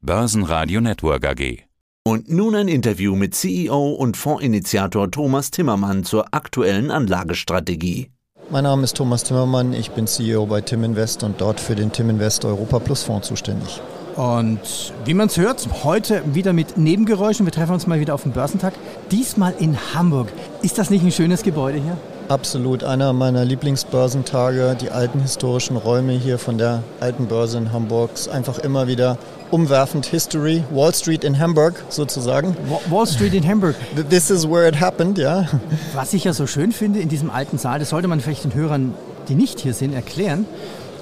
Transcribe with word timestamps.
Börsenradio 0.00 0.80
Network 0.80 1.26
AG. 1.26 1.64
Und 2.04 2.30
nun 2.30 2.54
ein 2.54 2.68
Interview 2.68 3.16
mit 3.16 3.34
CEO 3.34 3.94
und 3.94 4.16
Fondsinitiator 4.16 5.10
Thomas 5.10 5.50
Timmermann 5.50 6.04
zur 6.04 6.32
aktuellen 6.32 6.92
Anlagestrategie. 6.92 8.12
Mein 8.48 8.62
Name 8.62 8.84
ist 8.84 8.96
Thomas 8.96 9.24
Timmermann, 9.24 9.72
ich 9.72 9.90
bin 9.90 10.06
CEO 10.06 10.46
bei 10.46 10.60
Tim 10.60 10.84
Invest 10.84 11.24
und 11.24 11.40
dort 11.40 11.58
für 11.58 11.74
den 11.74 11.90
Tim 11.90 12.10
Invest 12.10 12.44
Europa 12.44 12.78
Plus 12.78 13.02
Fonds 13.02 13.26
zuständig. 13.26 13.80
Und 14.14 14.92
wie 15.04 15.14
man 15.14 15.26
es 15.26 15.36
hört, 15.36 15.68
heute 15.82 16.22
wieder 16.32 16.52
mit 16.52 16.78
Nebengeräuschen. 16.78 17.44
Wir 17.44 17.52
treffen 17.52 17.72
uns 17.72 17.88
mal 17.88 17.98
wieder 17.98 18.14
auf 18.14 18.22
dem 18.22 18.32
Börsentag. 18.32 18.74
Diesmal 19.10 19.54
in 19.58 19.76
Hamburg. 19.94 20.28
Ist 20.62 20.78
das 20.78 20.90
nicht 20.90 21.04
ein 21.04 21.10
schönes 21.10 21.42
Gebäude 21.42 21.78
hier? 21.78 21.96
Absolut 22.28 22.84
einer 22.84 23.14
meiner 23.14 23.46
Lieblingsbörsentage. 23.46 24.76
Die 24.78 24.90
alten 24.90 25.20
historischen 25.20 25.78
Räume 25.78 26.12
hier 26.12 26.38
von 26.38 26.58
der 26.58 26.82
alten 27.00 27.26
Börse 27.26 27.56
in 27.56 27.72
Hamburg. 27.72 28.10
Ist 28.12 28.28
einfach 28.28 28.58
immer 28.58 28.86
wieder 28.86 29.16
umwerfend 29.50 30.04
History. 30.04 30.62
Wall 30.70 30.92
Street 30.92 31.24
in 31.24 31.38
Hamburg 31.38 31.82
sozusagen. 31.88 32.54
Wall 32.90 33.06
Street 33.06 33.32
in 33.32 33.48
Hamburg. 33.48 33.76
This 34.10 34.28
is 34.28 34.46
where 34.46 34.68
it 34.68 34.78
happened, 34.78 35.16
ja. 35.16 35.46
Was 35.94 36.12
ich 36.12 36.24
ja 36.24 36.34
so 36.34 36.46
schön 36.46 36.72
finde 36.72 37.00
in 37.00 37.08
diesem 37.08 37.30
alten 37.30 37.56
Saal, 37.56 37.78
das 37.78 37.88
sollte 37.88 38.08
man 38.08 38.20
vielleicht 38.20 38.44
den 38.44 38.52
Hörern, 38.52 38.92
die 39.30 39.34
nicht 39.34 39.60
hier 39.60 39.72
sind, 39.72 39.94
erklären. 39.94 40.44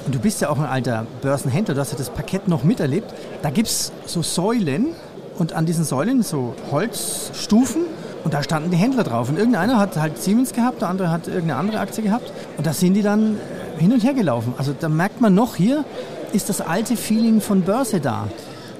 Und 0.06 0.14
du 0.14 0.20
bist 0.20 0.40
ja 0.40 0.48
auch 0.48 0.58
ein 0.58 0.66
alter 0.66 1.08
Börsenhändler, 1.22 1.74
du 1.74 1.80
hast 1.80 1.90
ja 1.90 1.98
das 1.98 2.10
Parkett 2.10 2.46
noch 2.46 2.62
miterlebt. 2.62 3.12
Da 3.42 3.50
gibt 3.50 3.66
es 3.66 3.90
so 4.06 4.22
Säulen 4.22 4.94
und 5.38 5.54
an 5.54 5.66
diesen 5.66 5.84
Säulen 5.84 6.22
so 6.22 6.54
Holzstufen 6.70 7.82
und 8.26 8.34
da 8.34 8.42
standen 8.42 8.72
die 8.72 8.76
Händler 8.76 9.04
drauf. 9.04 9.28
Und 9.28 9.38
irgendeiner 9.38 9.78
hat 9.78 9.96
halt 9.96 10.20
Siemens 10.20 10.52
gehabt, 10.52 10.82
der 10.82 10.88
andere 10.88 11.12
hat 11.12 11.28
irgendeine 11.28 11.60
andere 11.60 11.78
Aktie 11.78 12.02
gehabt. 12.02 12.32
Und 12.56 12.66
da 12.66 12.72
sind 12.72 12.94
die 12.94 13.02
dann 13.02 13.36
äh, 13.36 13.80
hin 13.80 13.92
und 13.92 14.02
her 14.02 14.14
gelaufen. 14.14 14.52
Also 14.58 14.74
da 14.76 14.88
merkt 14.88 15.20
man 15.20 15.32
noch 15.32 15.54
hier, 15.54 15.84
ist 16.32 16.48
das 16.48 16.60
alte 16.60 16.96
Feeling 16.96 17.40
von 17.40 17.62
Börse 17.62 18.00
da. 18.00 18.26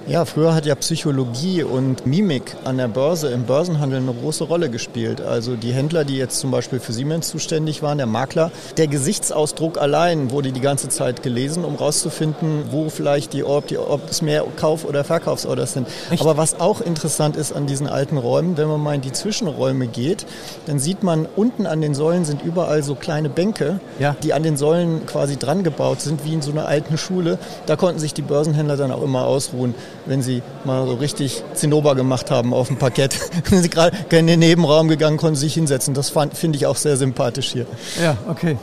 Ja, 0.09 0.25
früher 0.25 0.55
hat 0.55 0.67
ja 0.67 0.77
Psychologie 0.77 1.65
und 1.65 2.07
Mimik 2.07 2.55
an 2.63 2.77
der 2.77 2.87
Börse 2.87 3.29
im 3.31 3.43
Börsenhandel 3.43 3.99
eine 3.99 4.13
große 4.13 4.45
Rolle 4.45 4.71
gespielt. 4.71 5.21
Also 5.21 5.57
die 5.57 5.73
Händler, 5.73 6.05
die 6.05 6.17
jetzt 6.17 6.39
zum 6.39 6.53
Beispiel 6.53 6.79
für 6.79 6.93
Siemens 6.93 7.27
zuständig 7.27 7.83
waren, 7.83 7.99
der 7.99 8.07
Makler, 8.07 8.53
der 8.77 8.87
Gesichtsausdruck 8.87 9.79
allein 9.79 10.31
wurde 10.31 10.53
die 10.53 10.61
ganze 10.61 10.89
Zeit 10.91 11.25
gelesen, 11.25 11.65
um 11.65 11.75
rauszufinden, 11.75 12.67
wo 12.71 12.89
vielleicht 12.89 13.33
die, 13.33 13.43
ob, 13.43 13.67
die, 13.67 13.79
ob 13.79 14.09
es 14.09 14.23
mehr 14.23 14.45
Kauf- 14.57 14.85
oder 14.85 15.03
Verkaufsorders 15.03 15.73
sind. 15.73 15.89
Echt? 16.09 16.23
Aber 16.23 16.37
was 16.37 16.61
auch 16.61 16.81
interessant 16.81 17.35
ist 17.35 17.53
an 17.53 17.67
diesen 17.67 17.89
alten 17.89 18.17
Räumen, 18.17 18.57
wenn 18.57 18.69
man 18.69 18.81
mal 18.81 18.95
in 18.95 19.01
die 19.01 19.13
Zwischenräume 19.13 19.89
geht, 19.89 20.25
dann 20.67 20.79
sieht 20.79 21.03
man 21.03 21.27
unten 21.35 21.67
an 21.67 21.81
den 21.81 21.95
Säulen 21.95 22.25
sind 22.25 22.45
überall 22.45 22.85
so 22.85 22.95
kleine 22.95 23.29
Bänke, 23.29 23.81
ja. 23.99 24.15
die 24.23 24.33
an 24.35 24.45
den 24.45 24.57
Säulen 24.57 25.05
quasi 25.05 25.37
dran 25.37 25.65
gebaut 25.65 26.01
sind, 26.01 26.25
wie 26.25 26.33
in 26.33 26.43
so 26.43 26.53
einer 26.53 26.69
alten 26.69 26.97
Schule. 26.97 27.41
Da 27.67 27.75
konnten 27.75 27.99
sich 27.99 28.15
die 28.15 28.23
Börsenhändler 28.23 28.77
dann 28.77 28.93
auch 28.93 29.03
immer 29.03 29.25
ausruhen 29.25 29.75
wenn 30.07 30.23
sie 30.23 30.43
mal 30.65 30.87
so 30.87 30.95
richtig 30.95 31.43
Zinnober 31.55 31.95
gemacht 31.95 32.31
haben 32.31 32.55
auf 32.55 32.69
dem 32.69 32.77
Parkett. 32.77 33.19
wenn 33.51 33.63
sie 33.63 33.71
gerade 33.71 33.97
in 34.11 34.27
den 34.27 34.41
Nebenraum 34.41 34.89
gegangen, 34.89 35.17
konnten 35.17 35.37
sich 35.37 35.55
hinsetzen. 35.55 35.95
Das 35.95 36.13
finde 36.35 36.57
ich 36.57 36.67
auch 36.67 36.77
sehr 36.77 36.97
sympathisch 36.97 37.53
hier. 37.53 37.67
Ja, 38.03 38.17
okay. 38.29 38.57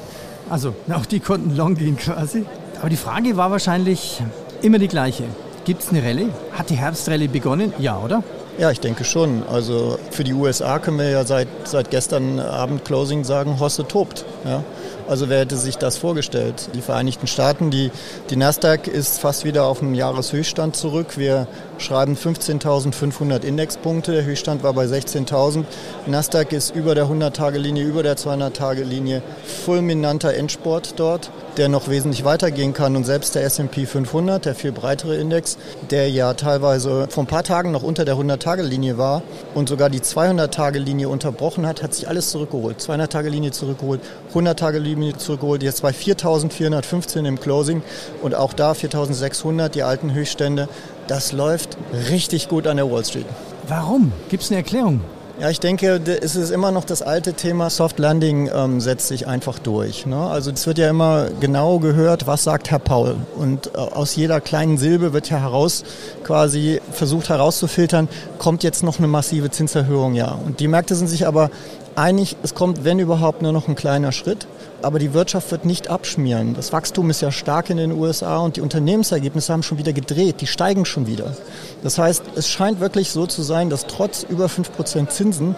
Also, 0.50 0.76
auch 0.94 1.06
die 1.06 1.20
konnten 1.20 1.56
long 1.56 1.76
gehen 1.76 1.98
quasi. 1.98 2.46
Aber 2.80 2.90
die 2.90 2.98
Frage 2.98 3.38
war 3.38 3.50
wahrscheinlich 3.52 4.22
immer 4.62 4.80
die 4.80 4.88
gleiche. 4.88 5.24
Gibt 5.66 5.84
es 5.84 5.90
eine 5.90 6.04
Rallye? 6.04 6.28
Hat 6.52 6.70
die 6.70 6.76
Herbstrallye 6.76 7.28
begonnen? 7.28 7.74
Ja, 7.80 7.98
oder? 7.98 8.24
Ja, 8.58 8.70
ich 8.70 8.80
denke 8.80 9.04
schon. 9.04 9.44
Also 9.52 9.98
für 10.12 10.24
die 10.24 10.34
USA 10.34 10.78
können 10.80 11.00
wir 11.00 11.10
ja 11.10 11.26
seit, 11.26 11.48
seit 11.64 11.90
gestern 11.90 12.40
Abend 12.40 12.86
Closing 12.86 13.24
sagen, 13.24 13.60
Hosse 13.60 13.88
tobt. 13.88 14.26
Ja? 14.46 14.64
Also 15.08 15.30
wer 15.30 15.42
hätte 15.42 15.58
sich 15.58 15.78
das 15.78 15.98
vorgestellt? 15.98 16.70
Die 16.74 16.82
Vereinigten 16.82 17.28
Staaten, 17.28 17.72
die, 17.72 17.92
die 18.30 18.36
Nasdaq 18.36 18.88
ist 18.88 19.20
fast 19.20 19.44
wieder 19.44 19.66
auf 19.66 19.80
dem 19.80 19.94
Jahreshöchststand 19.94 20.76
zurück. 20.76 21.18
Wir 21.18 21.48
schreiben 21.78 22.16
15.500 22.16 23.44
Indexpunkte. 23.44 24.14
Der 24.14 24.24
Höchststand 24.24 24.64
war 24.64 24.74
bei 24.74 24.86
16.000. 24.86 25.66
Nasdaq 26.08 26.54
ist 26.54 26.74
über 26.74 26.96
der 26.96 27.08
100-Tage-Linie, 27.08 27.84
über 27.84 28.04
der 28.04 28.16
200-Tage-Linie. 28.16 29.22
Fulminanter 29.66 30.34
Endsport 30.36 30.94
dort, 30.98 31.32
der 31.58 31.68
noch 31.68 31.90
wesentlich 31.90 32.24
weitergehen 32.24 32.74
kann. 32.74 32.96
Und 32.96 33.06
selbst 33.06 33.36
der 33.36 33.44
S&P 33.44 33.86
500, 33.86 34.46
der 34.46 34.56
viel 34.56 34.72
breitere 34.72 35.18
Index, 35.18 35.58
der 35.92 36.10
ja 36.10 36.34
teilweise 36.34 37.08
vor 37.10 37.24
ein 37.24 37.28
paar 37.28 37.44
Tagen 37.44 37.72
noch 37.72 37.84
unter 37.84 38.06
der 38.06 38.16
100-Tage-Linie 38.16 38.98
war 38.98 39.22
und 39.54 39.68
sogar 39.68 39.90
die 39.90 40.00
200-Tage-Linie 40.00 41.10
unterbrochen 41.10 41.68
hat, 41.68 41.84
hat 41.84 41.94
sich 41.94 42.08
alles 42.08 42.32
zurückgeholt. 42.32 42.80
200-Tage-Linie 42.80 43.52
zurückgeholt, 43.52 44.00
100-Tage-Linie 44.34 44.93
Linie 44.96 45.18
zurückgeholt. 45.18 45.64
Jetzt 45.64 45.82
bei 45.82 45.92
4.415 45.92 47.26
im 47.26 47.40
Closing 47.40 47.82
und 48.22 48.36
auch 48.36 48.54
da 48.54 48.74
4.600, 48.74 49.70
die 49.70 49.84
alten 49.84 50.14
Höchststände. 50.14 50.68
Das 51.08 51.32
läuft 51.32 51.78
richtig 52.10 52.50
gut 52.50 52.68
an 52.68 52.78
der 52.78 52.90
Wall 52.92 53.04
Street. 53.06 53.26
Warum? 53.68 54.12
Gibt 54.30 54.44
es 54.44 54.50
eine 54.50 54.58
Erklärung? 54.58 55.02
Ja, 55.40 55.50
ich 55.50 55.60
denke, 55.60 56.00
es 56.22 56.36
ist 56.36 56.52
immer 56.52 56.72
noch 56.72 56.86
das 56.86 57.02
alte 57.02 57.34
Thema 57.34 57.72
Soft 57.72 57.98
Landing 57.98 58.52
ähm, 58.54 58.80
setzt 58.80 59.08
sich 59.08 59.26
einfach 59.26 59.58
durch. 59.58 60.06
Ne? 60.06 60.16
Also 60.16 60.52
es 60.52 60.68
wird 60.68 60.78
ja 60.78 60.88
immer 60.88 61.28
genau 61.40 61.80
gehört, 61.80 62.28
was 62.28 62.44
sagt 62.44 62.70
Herr 62.70 62.78
Paul. 62.78 63.16
Und 63.36 63.72
äh, 63.74 63.78
aus 63.78 64.16
jeder 64.16 64.42
kleinen 64.42 64.78
Silbe 64.78 65.12
wird 65.12 65.32
ja 65.32 65.40
heraus 65.40 65.84
quasi 66.24 66.82
versucht 66.92 67.30
herauszufiltern, 67.30 68.10
kommt 68.38 68.62
jetzt 68.62 68.84
noch 68.84 69.00
eine 69.00 69.08
massive 69.08 69.50
Zinserhöhung, 69.50 70.14
ja. 70.14 70.38
Und 70.46 70.60
die 70.60 70.68
Märkte 70.68 70.94
sind 70.94 71.08
sich 71.08 71.26
aber 71.26 71.50
einig, 71.96 72.38
es 72.44 72.54
kommt, 72.54 72.84
wenn 72.84 73.00
überhaupt, 73.00 73.42
nur 73.42 73.54
noch 73.54 73.68
ein 73.68 73.76
kleiner 73.76 74.12
Schritt 74.12 74.46
aber 74.84 75.00
die 75.00 75.14
Wirtschaft 75.14 75.52
wird 75.52 75.66
nicht 75.66 75.90
abschmieren. 75.90 76.54
Das 76.54 76.74
Wachstum 76.74 77.10
ist 77.10 77.22
ja 77.22 77.32
stark 77.32 77.70
in 77.70 77.78
den 77.78 77.92
USA 77.92 78.38
und 78.38 78.58
die 78.58 78.62
Unternehmensergebnisse 78.62 79.54
haben 79.54 79.64
schon 79.64 79.78
wieder 79.78 79.94
gedreht, 79.94 80.42
die 80.42 80.48
steigen 80.48 80.86
schon 80.86 81.08
wieder. 81.08 81.36
Das 81.84 81.98
heißt, 81.98 82.24
es 82.36 82.50
scheint 82.50 82.80
wirklich 82.80 83.12
so 83.12 83.26
zu 83.26 83.42
sein, 83.42 83.70
dass 83.70 83.88
trotz 83.88 84.24
über 84.24 84.46
5% 84.46 85.10
Zinsen 85.10 85.56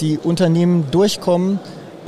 die 0.00 0.18
Unternehmen 0.18 0.90
durchkommen, 0.90 1.60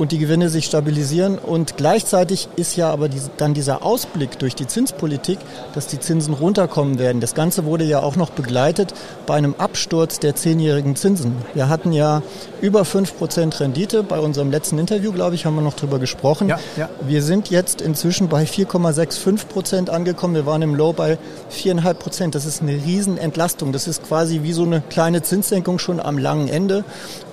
und 0.03 0.11
die 0.11 0.17
Gewinne 0.17 0.49
sich 0.49 0.65
stabilisieren. 0.65 1.37
Und 1.37 1.77
gleichzeitig 1.77 2.49
ist 2.57 2.75
ja 2.75 2.91
aber 2.91 3.07
diese, 3.07 3.29
dann 3.37 3.53
dieser 3.53 3.83
Ausblick 3.85 4.37
durch 4.37 4.53
die 4.53 4.67
Zinspolitik, 4.67 5.39
dass 5.73 5.87
die 5.87 5.97
Zinsen 5.97 6.33
runterkommen 6.33 6.99
werden. 6.99 7.21
Das 7.21 7.35
Ganze 7.35 7.63
wurde 7.63 7.85
ja 7.85 8.01
auch 8.01 8.17
noch 8.17 8.31
begleitet 8.31 8.93
bei 9.25 9.35
einem 9.35 9.55
Absturz 9.57 10.19
der 10.19 10.35
zehnjährigen 10.35 10.97
Zinsen. 10.97 11.37
Wir 11.53 11.69
hatten 11.69 11.93
ja 11.93 12.21
über 12.59 12.81
5% 12.81 13.61
Rendite. 13.61 14.03
Bei 14.03 14.19
unserem 14.19 14.51
letzten 14.51 14.77
Interview, 14.77 15.13
glaube 15.13 15.35
ich, 15.35 15.45
haben 15.45 15.55
wir 15.55 15.61
noch 15.61 15.73
drüber 15.73 15.99
gesprochen. 15.99 16.49
Ja, 16.49 16.59
ja. 16.75 16.89
Wir 17.07 17.23
sind 17.23 17.49
jetzt 17.49 17.79
inzwischen 17.79 18.27
bei 18.27 18.43
4,65% 18.43 19.89
angekommen. 19.89 20.35
Wir 20.35 20.45
waren 20.45 20.61
im 20.63 20.75
Low 20.75 20.91
bei 20.91 21.17
4,5%. 21.49 22.31
Das 22.31 22.45
ist 22.45 22.61
eine 22.61 22.73
Riesenentlastung. 22.73 23.71
Das 23.71 23.87
ist 23.87 24.03
quasi 24.03 24.41
wie 24.43 24.51
so 24.51 24.63
eine 24.63 24.81
kleine 24.81 25.21
Zinssenkung 25.21 25.79
schon 25.79 26.01
am 26.01 26.17
langen 26.17 26.49
Ende. 26.49 26.83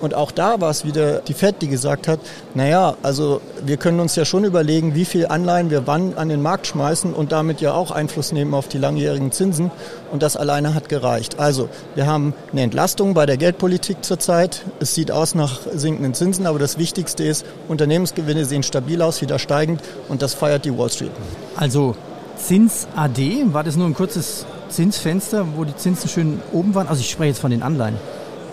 Und 0.00 0.14
auch 0.14 0.30
da 0.30 0.60
war 0.60 0.70
es 0.70 0.84
wieder 0.84 1.18
die 1.18 1.34
FED, 1.34 1.62
die 1.62 1.68
gesagt 1.68 2.06
hat, 2.06 2.20
naja, 2.60 2.94
also 3.02 3.40
wir 3.64 3.78
können 3.78 4.00
uns 4.00 4.16
ja 4.16 4.26
schon 4.26 4.44
überlegen, 4.44 4.94
wie 4.94 5.06
viel 5.06 5.26
Anleihen 5.26 5.70
wir 5.70 5.86
wann 5.86 6.12
an 6.18 6.28
den 6.28 6.42
Markt 6.42 6.66
schmeißen 6.66 7.14
und 7.14 7.32
damit 7.32 7.62
ja 7.62 7.72
auch 7.72 7.90
Einfluss 7.90 8.32
nehmen 8.32 8.52
auf 8.52 8.68
die 8.68 8.76
langjährigen 8.76 9.32
Zinsen. 9.32 9.70
Und 10.12 10.22
das 10.22 10.36
alleine 10.36 10.74
hat 10.74 10.90
gereicht. 10.90 11.40
Also 11.40 11.70
wir 11.94 12.06
haben 12.06 12.34
eine 12.52 12.60
Entlastung 12.60 13.14
bei 13.14 13.24
der 13.24 13.38
Geldpolitik 13.38 14.04
zurzeit. 14.04 14.60
Es 14.78 14.94
sieht 14.94 15.10
aus 15.10 15.34
nach 15.34 15.60
sinkenden 15.72 16.12
Zinsen, 16.12 16.46
aber 16.46 16.58
das 16.58 16.76
Wichtigste 16.76 17.24
ist, 17.24 17.46
Unternehmensgewinne 17.66 18.44
sehen 18.44 18.62
stabil 18.62 19.00
aus, 19.00 19.22
wieder 19.22 19.38
steigend 19.38 19.80
und 20.10 20.20
das 20.20 20.34
feiert 20.34 20.66
die 20.66 20.76
Wall 20.76 20.90
Street. 20.90 21.12
Also 21.56 21.96
Zins 22.36 22.86
AD, 22.94 23.54
war 23.54 23.64
das 23.64 23.76
nur 23.76 23.86
ein 23.86 23.94
kurzes 23.94 24.44
Zinsfenster, 24.68 25.46
wo 25.56 25.64
die 25.64 25.76
Zinsen 25.76 26.10
schön 26.10 26.42
oben 26.52 26.74
waren? 26.74 26.88
Also 26.88 27.00
ich 27.00 27.10
spreche 27.10 27.28
jetzt 27.28 27.40
von 27.40 27.52
den 27.52 27.62
Anleihen. 27.62 27.96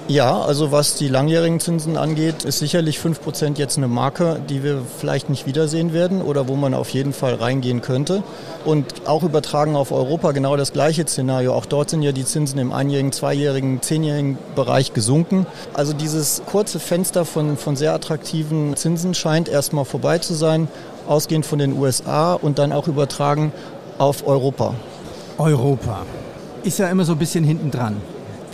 Ja, 0.09 0.39
also 0.39 0.71
was 0.71 0.95
die 0.95 1.09
langjährigen 1.09 1.59
Zinsen 1.59 1.97
angeht, 1.97 2.45
ist 2.45 2.59
sicherlich 2.59 2.97
5% 2.97 3.57
jetzt 3.57 3.75
eine 3.75 3.89
Marke, 3.89 4.39
die 4.49 4.63
wir 4.63 4.81
vielleicht 4.99 5.29
nicht 5.29 5.45
wiedersehen 5.45 5.91
werden 5.91 6.21
oder 6.21 6.47
wo 6.47 6.55
man 6.55 6.73
auf 6.73 6.91
jeden 6.91 7.11
Fall 7.11 7.33
reingehen 7.33 7.81
könnte. 7.81 8.23
Und 8.63 8.85
auch 9.05 9.23
übertragen 9.23 9.75
auf 9.75 9.91
Europa 9.91 10.31
genau 10.31 10.55
das 10.55 10.71
gleiche 10.71 11.05
Szenario. 11.05 11.53
Auch 11.53 11.65
dort 11.65 11.89
sind 11.89 12.03
ja 12.03 12.13
die 12.13 12.23
Zinsen 12.23 12.57
im 12.57 12.71
einjährigen, 12.71 13.11
zweijährigen, 13.11 13.81
zehnjährigen 13.81 14.37
Bereich 14.55 14.93
gesunken. 14.93 15.45
Also 15.73 15.91
dieses 15.91 16.41
kurze 16.45 16.79
Fenster 16.79 17.25
von, 17.25 17.57
von 17.57 17.75
sehr 17.75 17.93
attraktiven 17.93 18.77
Zinsen 18.77 19.13
scheint 19.13 19.49
erstmal 19.49 19.83
vorbei 19.83 20.19
zu 20.19 20.35
sein, 20.35 20.69
ausgehend 21.09 21.45
von 21.45 21.59
den 21.59 21.77
USA 21.77 22.31
und 22.33 22.59
dann 22.59 22.71
auch 22.71 22.87
übertragen 22.87 23.51
auf 23.97 24.25
Europa. 24.25 24.73
Europa 25.37 26.05
ist 26.63 26.79
ja 26.79 26.89
immer 26.89 27.03
so 27.03 27.11
ein 27.11 27.19
bisschen 27.19 27.43
hinten 27.43 27.71
dran. 27.71 27.97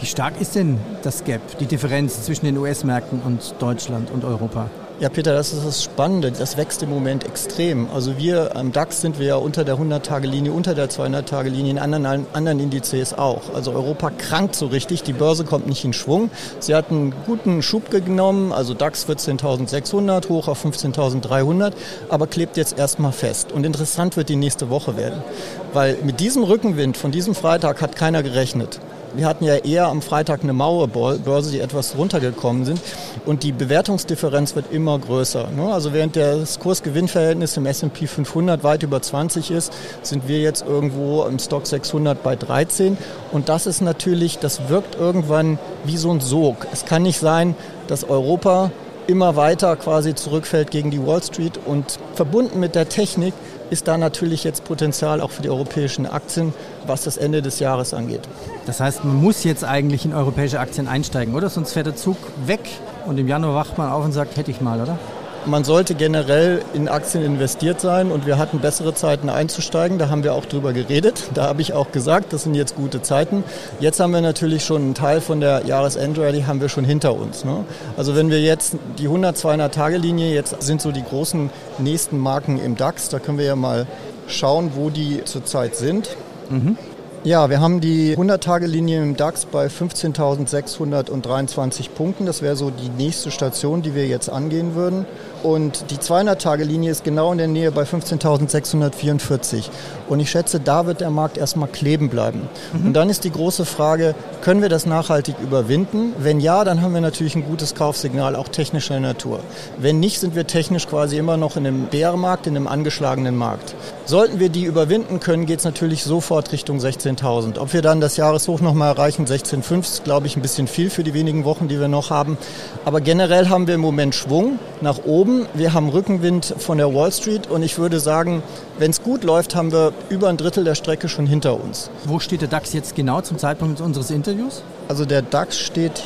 Wie 0.03 0.07
stark 0.07 0.41
ist 0.41 0.55
denn 0.55 0.81
das 1.01 1.23
Gap, 1.23 1.39
die 1.59 1.65
Differenz 1.65 2.23
zwischen 2.23 2.45
den 2.45 2.57
US-Märkten 2.57 3.21
und 3.21 3.55
Deutschland 3.59 4.11
und 4.11 4.25
Europa? 4.25 4.69
Ja, 4.99 5.07
Peter, 5.07 5.33
das 5.33 5.53
ist 5.53 5.65
das 5.65 5.81
Spannende. 5.81 6.29
Das 6.33 6.57
wächst 6.57 6.83
im 6.83 6.89
Moment 6.89 7.25
extrem. 7.25 7.89
Also 7.89 8.17
wir 8.17 8.57
am 8.57 8.73
DAX 8.73 8.99
sind 8.99 9.17
wir 9.17 9.27
ja 9.27 9.35
unter 9.37 9.63
der 9.63 9.75
100-Tage-Linie, 9.75 10.51
unter 10.51 10.75
der 10.75 10.89
200-Tage-Linie, 10.89 11.71
in 11.71 11.79
anderen, 11.79 12.05
anderen 12.33 12.59
Indizes 12.59 13.13
auch. 13.13 13.53
Also 13.55 13.71
Europa 13.71 14.09
krankt 14.09 14.57
so 14.57 14.65
richtig, 14.65 15.03
die 15.03 15.13
Börse 15.13 15.45
kommt 15.45 15.67
nicht 15.67 15.85
in 15.85 15.93
Schwung. 15.93 16.29
Sie 16.59 16.75
hat 16.75 16.91
einen 16.91 17.13
guten 17.25 17.61
Schub 17.61 17.89
genommen, 17.89 18.51
also 18.51 18.73
DAX 18.73 19.07
14.600 19.07 20.27
hoch 20.27 20.49
auf 20.49 20.65
15.300, 20.65 21.71
aber 22.09 22.27
klebt 22.27 22.57
jetzt 22.57 22.77
erstmal 22.77 23.13
fest. 23.13 23.53
Und 23.53 23.65
interessant 23.65 24.17
wird 24.17 24.27
die 24.27 24.35
nächste 24.35 24.69
Woche 24.69 24.97
werden, 24.97 25.23
weil 25.71 25.97
mit 26.03 26.19
diesem 26.19 26.43
Rückenwind 26.43 26.97
von 26.97 27.11
diesem 27.11 27.35
Freitag 27.35 27.81
hat 27.81 27.95
keiner 27.95 28.21
gerechnet. 28.21 28.81
Wir 29.15 29.27
hatten 29.27 29.43
ja 29.43 29.55
eher 29.55 29.87
am 29.87 30.01
Freitag 30.01 30.41
eine 30.41 30.53
Mauerbörse, 30.53 31.51
die 31.51 31.59
etwas 31.59 31.95
runtergekommen 31.95 32.65
sind. 32.65 32.81
Und 33.25 33.43
die 33.43 33.51
Bewertungsdifferenz 33.51 34.55
wird 34.55 34.71
immer 34.71 34.97
größer. 34.97 35.49
Ne? 35.55 35.71
Also 35.71 35.93
während 35.93 36.15
das 36.15 36.59
Kursgewinnverhältnis 36.59 37.55
im 37.57 37.67
S&P 37.67 38.07
500 38.07 38.63
weit 38.63 38.81
über 38.81 39.01
20 39.01 39.51
ist, 39.51 39.71
sind 40.01 40.27
wir 40.27 40.39
jetzt 40.39 40.65
irgendwo 40.65 41.23
im 41.25 41.37
Stock 41.37 41.67
600 41.67 42.23
bei 42.23 42.35
13. 42.35 42.97
Und 43.31 43.49
das 43.49 43.67
ist 43.67 43.81
natürlich, 43.81 44.39
das 44.39 44.69
wirkt 44.69 44.95
irgendwann 44.95 45.59
wie 45.83 45.97
so 45.97 46.11
ein 46.11 46.19
Sog. 46.19 46.65
Es 46.71 46.85
kann 46.85 47.03
nicht 47.03 47.19
sein, 47.19 47.55
dass 47.87 48.03
Europa 48.03 48.71
immer 49.07 49.35
weiter 49.35 49.75
quasi 49.75 50.15
zurückfällt 50.15 50.71
gegen 50.71 50.89
die 50.89 51.05
Wall 51.05 51.21
Street 51.21 51.59
und 51.65 51.99
verbunden 52.15 52.59
mit 52.59 52.73
der 52.73 52.89
Technik 52.89 53.33
ist 53.73 53.87
da 53.87 53.97
natürlich 53.97 54.43
jetzt 54.43 54.63
Potenzial 54.63 55.19
auch 55.19 55.31
für 55.31 55.41
die 55.41 55.49
europäischen 55.49 56.05
Aktien, 56.05 56.53
was 56.85 57.03
das 57.03 57.17
Ende 57.17 57.41
des 57.41 57.59
Jahres 57.59 57.93
angeht. 57.93 58.21
Das 58.65 58.79
heißt, 58.79 59.03
man 59.03 59.21
muss 59.21 59.43
jetzt 59.43 59.65
eigentlich 59.65 60.05
in 60.05 60.13
europäische 60.13 60.59
Aktien 60.59 60.87
einsteigen, 60.87 61.33
oder? 61.33 61.49
Sonst 61.49 61.73
fährt 61.73 61.87
der 61.87 61.95
Zug 61.95 62.17
weg 62.45 62.61
und 63.05 63.17
im 63.17 63.27
Januar 63.27 63.55
wacht 63.55 63.77
man 63.77 63.91
auf 63.91 64.05
und 64.05 64.13
sagt, 64.13 64.37
hätte 64.37 64.51
ich 64.51 64.61
mal, 64.61 64.79
oder? 64.79 64.97
Man 65.45 65.63
sollte 65.63 65.95
generell 65.95 66.61
in 66.73 66.87
Aktien 66.87 67.23
investiert 67.23 67.81
sein 67.81 68.11
und 68.11 68.25
wir 68.25 68.37
hatten 68.37 68.59
bessere 68.59 68.93
Zeiten 68.93 69.29
einzusteigen. 69.29 69.97
Da 69.97 70.09
haben 70.09 70.23
wir 70.23 70.33
auch 70.33 70.45
drüber 70.45 70.73
geredet. 70.73 71.29
Da 71.33 71.45
habe 71.45 71.61
ich 71.61 71.73
auch 71.73 71.91
gesagt, 71.91 72.33
das 72.33 72.43
sind 72.43 72.55
jetzt 72.55 72.75
gute 72.75 73.01
Zeiten. 73.01 73.43
Jetzt 73.79 73.99
haben 73.99 74.13
wir 74.13 74.21
natürlich 74.21 74.63
schon 74.63 74.81
einen 74.81 74.95
Teil 74.95 75.21
von 75.21 75.39
der 75.39 75.65
Jahresendrally 75.65 76.43
haben 76.43 76.61
wir 76.61 76.69
schon 76.69 76.85
hinter 76.85 77.15
uns. 77.15 77.45
Ne? 77.45 77.65
Also 77.97 78.15
wenn 78.15 78.29
wir 78.29 78.41
jetzt 78.41 78.75
die 78.97 79.05
100, 79.05 79.37
200 79.37 79.73
Tage 79.73 79.97
Linie, 79.97 80.33
jetzt 80.33 80.61
sind 80.61 80.81
so 80.81 80.91
die 80.91 81.03
großen 81.03 81.49
nächsten 81.79 82.17
Marken 82.17 82.59
im 82.59 82.75
DAX. 82.75 83.09
Da 83.09 83.19
können 83.19 83.37
wir 83.37 83.45
ja 83.45 83.55
mal 83.55 83.87
schauen, 84.27 84.71
wo 84.75 84.89
die 84.89 85.23
zurzeit 85.25 85.75
sind. 85.75 86.15
Mhm. 86.49 86.77
Ja, 87.25 87.49
wir 87.49 87.61
haben 87.61 87.79
die 87.79 88.17
100-Tage-Linie 88.17 89.01
im 89.01 89.15
DAX 89.15 89.45
bei 89.45 89.67
15.623 89.67 91.89
Punkten. 91.91 92.25
Das 92.25 92.41
wäre 92.41 92.57
so 92.57 92.69
die 92.69 92.89
nächste 92.89 93.31
Station, 93.31 93.81
die 93.81 93.95
wir 93.95 94.07
jetzt 94.07 94.29
angehen 94.29 94.75
würden. 94.75 95.05
Und 95.43 95.91
die 95.91 95.97
200-Tage-Linie 95.97 96.89
ist 96.89 97.03
genau 97.03 97.31
in 97.33 97.37
der 97.37 97.47
Nähe 97.49 97.71
bei 97.71 97.83
15.644. 97.83 99.65
Und 100.07 100.19
ich 100.21 100.31
schätze, 100.31 100.59
da 100.59 100.85
wird 100.85 101.01
der 101.01 101.09
Markt 101.09 101.37
erstmal 101.37 101.67
kleben 101.67 102.09
bleiben. 102.09 102.47
Mhm. 102.71 102.87
Und 102.87 102.93
dann 102.93 103.09
ist 103.09 103.25
die 103.25 103.31
große 103.31 103.65
Frage, 103.65 104.15
können 104.41 104.61
wir 104.61 104.69
das 104.69 104.85
nachhaltig 104.85 105.35
überwinden? 105.41 106.13
Wenn 106.17 106.39
ja, 106.39 106.63
dann 106.63 106.81
haben 106.81 106.93
wir 106.93 107.01
natürlich 107.01 107.35
ein 107.35 107.45
gutes 107.45 107.75
Kaufsignal, 107.75 108.35
auch 108.35 108.47
technischer 108.47 108.99
Natur. 108.99 109.41
Wenn 109.77 109.99
nicht, 109.99 110.19
sind 110.19 110.35
wir 110.35 110.47
technisch 110.47 110.87
quasi 110.87 111.17
immer 111.17 111.35
noch 111.35 111.57
in 111.57 111.67
einem 111.67 111.85
Bärenmarkt, 111.87 112.47
in 112.47 112.55
einem 112.55 112.67
angeschlagenen 112.67 113.35
Markt. 113.35 113.75
Sollten 114.05 114.39
wir 114.39 114.49
die 114.49 114.63
überwinden 114.63 115.19
können, 115.19 115.45
geht 115.45 115.59
es 115.59 115.65
natürlich 115.65 116.03
sofort 116.03 116.51
Richtung 116.51 116.79
16.000. 116.79 117.57
Ob 117.59 117.73
wir 117.73 117.81
dann 117.81 118.01
das 118.01 118.17
Jahreshoch 118.17 118.61
nochmal 118.61 118.89
erreichen, 118.89 119.25
16.5, 119.25 119.79
ist, 119.79 120.03
glaube 120.03 120.27
ich, 120.27 120.35
ein 120.35 120.41
bisschen 120.41 120.67
viel 120.67 120.89
für 120.89 121.03
die 121.03 121.13
wenigen 121.13 121.45
Wochen, 121.45 121.67
die 121.67 121.79
wir 121.79 121.87
noch 121.87 122.09
haben. 122.09 122.37
Aber 122.85 123.01
generell 123.01 123.49
haben 123.49 123.67
wir 123.67 123.75
im 123.75 123.81
Moment 123.81 124.13
Schwung 124.15 124.59
nach 124.81 125.05
oben. 125.05 125.32
Wir 125.53 125.73
haben 125.73 125.89
Rückenwind 125.89 126.55
von 126.57 126.77
der 126.77 126.93
Wall 126.93 127.11
Street 127.11 127.47
und 127.47 127.63
ich 127.63 127.77
würde 127.77 127.99
sagen, 127.99 128.43
wenn 128.77 128.91
es 128.91 129.03
gut 129.03 129.23
läuft, 129.23 129.55
haben 129.55 129.71
wir 129.71 129.93
über 130.09 130.29
ein 130.29 130.37
Drittel 130.37 130.63
der 130.63 130.75
Strecke 130.75 131.09
schon 131.09 131.27
hinter 131.27 131.61
uns. 131.61 131.89
Wo 132.05 132.19
steht 132.19 132.41
der 132.41 132.47
DAX 132.47 132.73
jetzt 132.73 132.95
genau 132.95 133.21
zum 133.21 133.37
Zeitpunkt 133.37 133.81
unseres 133.81 134.11
Interviews? 134.11 134.63
Also 134.87 135.05
der 135.05 135.21
DAX 135.21 135.59
steht 135.59 136.03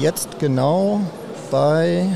jetzt 0.00 0.38
genau 0.38 1.00
bei 1.50 2.06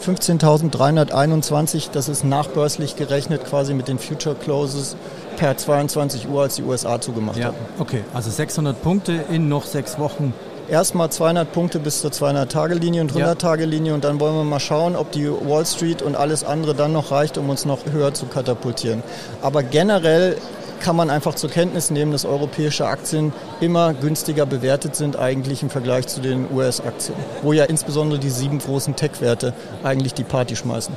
15.321. 0.00 1.90
Das 1.92 2.08
ist 2.08 2.24
nachbörslich 2.24 2.96
gerechnet 2.96 3.44
quasi 3.44 3.74
mit 3.74 3.88
den 3.88 3.98
Future 3.98 4.34
Closes 4.34 4.96
per 5.36 5.56
22 5.56 6.28
Uhr, 6.28 6.42
als 6.42 6.56
die 6.56 6.62
USA 6.62 7.00
zugemacht 7.00 7.38
ja, 7.38 7.46
haben. 7.46 7.56
Okay, 7.78 8.02
also 8.14 8.30
600 8.30 8.82
Punkte 8.82 9.24
in 9.30 9.48
noch 9.48 9.64
sechs 9.64 9.98
Wochen 9.98 10.34
erstmal 10.70 11.10
200 11.10 11.52
Punkte 11.52 11.80
bis 11.80 12.00
zur 12.00 12.10
200-Tage-Linie 12.10 13.02
und 13.02 13.12
100-Tage-Linie 13.12 13.92
und 13.92 14.04
dann 14.04 14.20
wollen 14.20 14.36
wir 14.36 14.44
mal 14.44 14.60
schauen, 14.60 14.96
ob 14.96 15.10
die 15.10 15.28
Wall 15.28 15.66
Street 15.66 16.00
und 16.00 16.14
alles 16.16 16.44
andere 16.44 16.74
dann 16.74 16.92
noch 16.92 17.10
reicht, 17.10 17.36
um 17.36 17.50
uns 17.50 17.64
noch 17.64 17.80
höher 17.92 18.14
zu 18.14 18.26
katapultieren. 18.26 19.02
Aber 19.42 19.62
generell 19.62 20.36
kann 20.80 20.96
man 20.96 21.10
einfach 21.10 21.34
zur 21.34 21.50
Kenntnis 21.50 21.90
nehmen, 21.90 22.12
dass 22.12 22.24
europäische 22.24 22.86
Aktien 22.86 23.32
immer 23.60 23.92
günstiger 23.92 24.46
bewertet 24.46 24.96
sind 24.96 25.16
eigentlich 25.16 25.62
im 25.62 25.68
Vergleich 25.68 26.06
zu 26.06 26.20
den 26.20 26.46
US-Aktien, 26.50 27.16
wo 27.42 27.52
ja 27.52 27.64
insbesondere 27.64 28.18
die 28.18 28.30
sieben 28.30 28.58
großen 28.58 28.96
Tech-Werte 28.96 29.52
eigentlich 29.82 30.14
die 30.14 30.24
Party 30.24 30.56
schmeißen. 30.56 30.96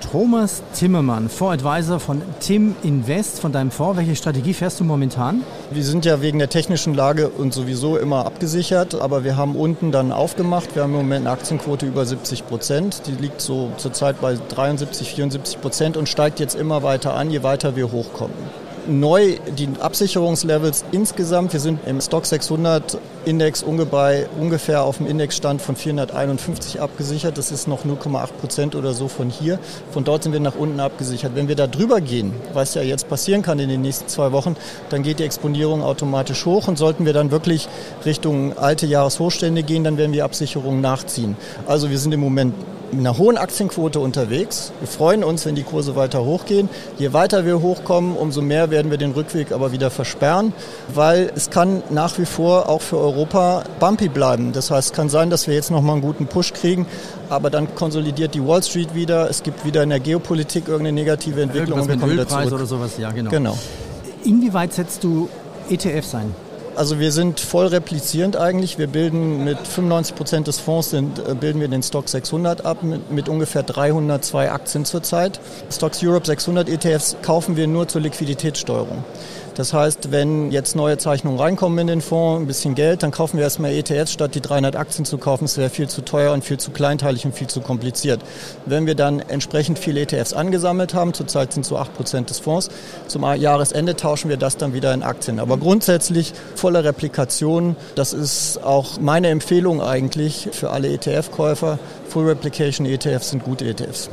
Thomas 0.00 0.62
Zimmermann, 0.72 1.28
Fondsadvisor 1.28 2.00
von 2.00 2.22
Tim 2.40 2.74
Invest, 2.82 3.40
von 3.40 3.52
deinem 3.52 3.70
Fonds. 3.70 3.98
Welche 3.98 4.16
Strategie 4.16 4.54
fährst 4.54 4.80
du 4.80 4.84
momentan? 4.84 5.42
Wir 5.70 5.84
sind 5.84 6.04
ja 6.04 6.22
wegen 6.22 6.38
der 6.38 6.48
technischen 6.48 6.94
Lage 6.94 7.28
und 7.28 7.52
sowieso 7.52 7.96
immer 7.96 8.24
abgesichert, 8.24 8.94
aber 8.94 9.24
wir 9.24 9.36
haben 9.36 9.56
unten 9.56 9.92
dann 9.92 10.12
aufgemacht. 10.12 10.74
Wir 10.74 10.82
haben 10.82 10.92
im 10.92 10.98
Moment 10.98 11.26
eine 11.26 11.34
Aktienquote 11.34 11.86
über 11.86 12.06
70 12.06 12.46
Prozent. 12.46 13.02
Die 13.06 13.12
liegt 13.12 13.40
so 13.40 13.70
zurzeit 13.76 14.20
bei 14.20 14.36
73, 14.48 15.14
74 15.14 15.60
Prozent 15.60 15.96
und 15.96 16.08
steigt 16.08 16.40
jetzt 16.40 16.54
immer 16.54 16.82
weiter 16.82 17.14
an, 17.14 17.30
je 17.30 17.42
weiter 17.42 17.76
wir 17.76 17.92
hochkommen 17.92 18.67
neu 18.88 19.36
die 19.56 19.68
Absicherungslevels 19.78 20.84
insgesamt. 20.92 21.52
Wir 21.52 21.60
sind 21.60 21.80
im 21.86 22.00
Stock 22.00 22.26
600 22.26 22.98
Index 23.24 23.62
ungefähr 23.62 24.82
auf 24.82 24.96
dem 24.98 25.06
Indexstand 25.06 25.60
von 25.60 25.76
451 25.76 26.80
abgesichert. 26.80 27.36
Das 27.36 27.52
ist 27.52 27.68
noch 27.68 27.84
0,8 27.84 28.26
Prozent 28.40 28.74
oder 28.74 28.94
so 28.94 29.08
von 29.08 29.30
hier. 29.30 29.58
Von 29.90 30.04
dort 30.04 30.22
sind 30.22 30.32
wir 30.32 30.40
nach 30.40 30.56
unten 30.56 30.80
abgesichert. 30.80 31.32
Wenn 31.34 31.48
wir 31.48 31.56
da 31.56 31.66
drüber 31.66 32.00
gehen, 32.00 32.32
was 32.54 32.74
ja 32.74 32.82
jetzt 32.82 33.08
passieren 33.08 33.42
kann 33.42 33.58
in 33.58 33.68
den 33.68 33.82
nächsten 33.82 34.08
zwei 34.08 34.32
Wochen, 34.32 34.56
dann 34.88 35.02
geht 35.02 35.18
die 35.18 35.24
Exponierung 35.24 35.82
automatisch 35.82 36.46
hoch 36.46 36.68
und 36.68 36.78
sollten 36.78 37.04
wir 37.04 37.12
dann 37.12 37.30
wirklich 37.30 37.68
Richtung 38.04 38.56
alte 38.56 38.86
Jahreshochstände 38.86 39.62
gehen, 39.62 39.84
dann 39.84 39.98
werden 39.98 40.12
wir 40.12 40.24
Absicherungen 40.24 40.80
nachziehen. 40.80 41.36
Also 41.66 41.90
wir 41.90 41.98
sind 41.98 42.12
im 42.12 42.20
Moment 42.20 42.54
mit 42.90 43.00
einer 43.00 43.18
hohen 43.18 43.36
Aktienquote 43.36 44.00
unterwegs. 44.00 44.72
Wir 44.80 44.88
freuen 44.88 45.24
uns, 45.24 45.44
wenn 45.46 45.54
die 45.54 45.62
Kurse 45.62 45.96
weiter 45.96 46.24
hochgehen. 46.24 46.68
Je 46.98 47.12
weiter 47.12 47.44
wir 47.44 47.60
hochkommen, 47.60 48.16
umso 48.16 48.42
mehr 48.42 48.70
werden 48.70 48.90
wir 48.90 48.98
den 48.98 49.12
Rückweg 49.12 49.52
aber 49.52 49.72
wieder 49.72 49.90
versperren, 49.90 50.52
weil 50.94 51.30
es 51.34 51.50
kann 51.50 51.82
nach 51.90 52.18
wie 52.18 52.24
vor 52.24 52.68
auch 52.68 52.80
für 52.80 52.98
Europa 52.98 53.64
bumpy 53.80 54.08
bleiben. 54.08 54.52
Das 54.52 54.70
heißt, 54.70 54.90
es 54.90 54.92
kann 54.92 55.08
sein, 55.08 55.30
dass 55.30 55.46
wir 55.46 55.54
jetzt 55.54 55.70
nochmal 55.70 55.94
einen 55.94 56.02
guten 56.02 56.26
Push 56.26 56.52
kriegen, 56.52 56.86
aber 57.28 57.50
dann 57.50 57.74
konsolidiert 57.74 58.34
die 58.34 58.46
Wall 58.46 58.62
Street 58.62 58.94
wieder. 58.94 59.28
Es 59.28 59.42
gibt 59.42 59.64
wieder 59.64 59.82
in 59.82 59.90
der 59.90 60.00
Geopolitik 60.00 60.68
irgendeine 60.68 60.94
negative 60.94 61.42
Entwicklung 61.42 61.80
und 61.80 61.88
wir 61.88 61.96
kommen 61.98 62.12
wieder 62.12 62.28
zurück. 62.28 62.52
oder 62.52 62.66
sowas, 62.66 62.92
ja 62.98 63.10
genau. 63.10 63.30
genau. 63.30 63.58
Inwieweit 64.24 64.72
setzt 64.72 65.04
du 65.04 65.28
ETFs 65.68 66.14
ein? 66.14 66.47
Also 66.78 67.00
wir 67.00 67.10
sind 67.10 67.40
voll 67.40 67.66
replizierend 67.66 68.36
eigentlich. 68.36 68.78
Wir 68.78 68.86
bilden 68.86 69.42
mit 69.42 69.58
95 69.58 70.14
Prozent 70.14 70.46
des 70.46 70.60
Fonds 70.60 70.90
sind, 70.90 71.18
äh, 71.18 71.34
bilden 71.34 71.60
wir 71.60 71.66
den 71.66 71.82
Stock 71.82 72.08
600 72.08 72.64
ab 72.64 72.84
mit, 72.84 73.10
mit 73.10 73.28
ungefähr 73.28 73.64
302 73.64 74.52
Aktien 74.52 74.84
zurzeit. 74.84 75.40
Stocks 75.72 76.00
Europe 76.04 76.24
600 76.24 76.68
ETFs 76.68 77.16
kaufen 77.20 77.56
wir 77.56 77.66
nur 77.66 77.88
zur 77.88 78.02
Liquiditätssteuerung. 78.02 79.02
Das 79.58 79.72
heißt, 79.72 80.12
wenn 80.12 80.52
jetzt 80.52 80.76
neue 80.76 80.98
Zeichnungen 80.98 81.36
reinkommen 81.36 81.80
in 81.80 81.88
den 81.88 82.00
Fonds, 82.00 82.40
ein 82.40 82.46
bisschen 82.46 82.76
Geld, 82.76 83.02
dann 83.02 83.10
kaufen 83.10 83.38
wir 83.38 83.44
erstmal 83.44 83.72
ETFs, 83.72 84.12
statt 84.12 84.36
die 84.36 84.40
300 84.40 84.76
Aktien 84.76 85.04
zu 85.04 85.18
kaufen. 85.18 85.46
Das 85.46 85.58
wäre 85.58 85.68
viel 85.68 85.88
zu 85.88 86.02
teuer 86.02 86.32
und 86.32 86.44
viel 86.44 86.58
zu 86.58 86.70
kleinteilig 86.70 87.24
und 87.24 87.34
viel 87.34 87.48
zu 87.48 87.60
kompliziert. 87.60 88.20
Wenn 88.66 88.86
wir 88.86 88.94
dann 88.94 89.18
entsprechend 89.18 89.80
viele 89.80 90.02
ETFs 90.02 90.32
angesammelt 90.32 90.94
haben, 90.94 91.12
zurzeit 91.12 91.52
sind 91.52 91.62
es 91.62 91.70
so 91.70 91.76
8% 91.76 92.26
des 92.26 92.38
Fonds, 92.38 92.68
zum 93.08 93.24
Jahresende 93.34 93.96
tauschen 93.96 94.28
wir 94.28 94.36
das 94.36 94.58
dann 94.58 94.74
wieder 94.74 94.94
in 94.94 95.02
Aktien. 95.02 95.40
Aber 95.40 95.56
grundsätzlich 95.56 96.34
volle 96.54 96.84
Replikation, 96.84 97.74
das 97.96 98.12
ist 98.12 98.62
auch 98.62 99.00
meine 99.00 99.26
Empfehlung 99.26 99.82
eigentlich 99.82 100.50
für 100.52 100.70
alle 100.70 100.86
ETF-Käufer. 100.86 101.80
Full 102.08 102.28
Replication 102.28 102.86
ETFs 102.86 103.30
sind 103.30 103.42
gute 103.42 103.64
ETFs. 103.64 104.08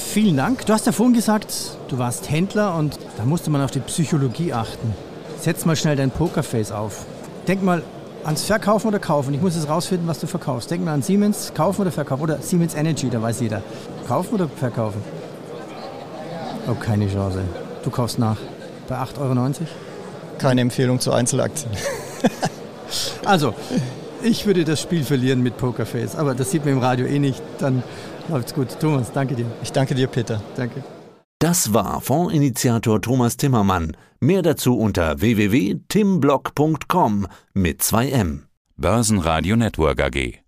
Vielen 0.00 0.36
Dank. 0.36 0.66
Du 0.66 0.72
hast 0.72 0.86
ja 0.86 0.92
vorhin 0.92 1.14
gesagt, 1.14 1.54
du 1.88 1.98
warst 1.98 2.30
Händler 2.30 2.74
und 2.74 2.98
da 3.16 3.24
musste 3.24 3.48
man 3.50 3.62
auf 3.62 3.70
die 3.70 3.78
Psychologie 3.78 4.52
achten. 4.52 4.92
Setz 5.38 5.64
mal 5.66 5.76
schnell 5.76 5.94
dein 5.94 6.10
Pokerface 6.10 6.72
auf. 6.72 7.04
Denk 7.46 7.62
mal 7.62 7.82
ans 8.24 8.44
Verkaufen 8.44 8.88
oder 8.88 8.98
Kaufen. 8.98 9.34
Ich 9.34 9.40
muss 9.40 9.54
jetzt 9.54 9.68
rausfinden, 9.68 10.08
was 10.08 10.18
du 10.18 10.26
verkaufst. 10.26 10.70
Denk 10.70 10.84
mal 10.84 10.94
an 10.94 11.02
Siemens, 11.02 11.52
kaufen 11.54 11.82
oder 11.82 11.92
verkaufen. 11.92 12.22
Oder 12.22 12.38
Siemens 12.38 12.74
Energy, 12.74 13.08
da 13.08 13.22
weiß 13.22 13.40
jeder. 13.40 13.62
Kaufen 14.08 14.34
oder 14.34 14.48
verkaufen? 14.48 15.00
Oh, 16.66 16.74
keine 16.74 17.08
Chance. 17.08 17.42
Du 17.84 17.90
kaufst 17.90 18.18
nach. 18.18 18.38
Bei 18.88 18.96
8,90 18.96 19.20
Euro? 19.20 19.52
Keine 20.38 20.62
Empfehlung 20.62 20.98
zu 20.98 21.12
Einzelaktien. 21.12 21.70
also, 23.24 23.54
ich 24.22 24.44
würde 24.44 24.64
das 24.64 24.80
Spiel 24.80 25.04
verlieren 25.04 25.42
mit 25.42 25.56
Pokerface, 25.56 26.16
aber 26.16 26.34
das 26.34 26.50
sieht 26.50 26.64
man 26.64 26.74
im 26.74 26.80
Radio 26.80 27.06
eh 27.06 27.20
nicht. 27.20 27.40
Dann 27.58 27.84
Läuft's 28.30 28.54
gut. 28.54 28.68
Thomas, 28.80 29.12
danke 29.12 29.34
dir. 29.34 29.46
Ich 29.62 29.72
danke 29.72 29.94
dir, 29.94 30.06
Peter. 30.06 30.40
Danke. 30.56 30.82
Das 31.40 31.74
war 31.74 32.00
Fondsinitiator 32.00 33.00
Thomas 33.00 33.36
Timmermann. 33.36 33.96
Mehr 34.20 34.42
dazu 34.42 34.76
unter 34.76 35.20
www.timblock.com 35.20 37.26
mit 37.54 37.80
2M. 37.80 38.42
Börsenradio 38.76 39.56
Network 39.56 40.00
AG. 40.00 40.39